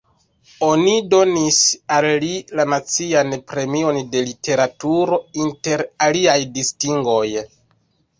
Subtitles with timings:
[0.67, 1.57] Oni donis
[1.97, 7.27] al li la Nacian Premion de Literaturo inter aliaj distingoj.